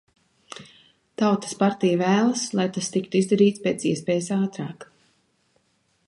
[1.21, 4.89] Tautas partija vēlas, lai tas tiktu izdarīts pēc iespējas ātrāk.